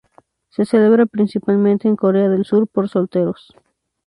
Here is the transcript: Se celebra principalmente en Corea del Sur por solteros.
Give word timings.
Se 0.49 0.65
celebra 0.65 1.05
principalmente 1.05 1.87
en 1.87 1.95
Corea 1.95 2.27
del 2.27 2.43
Sur 2.43 2.65
por 2.67 2.89
solteros. 2.89 3.53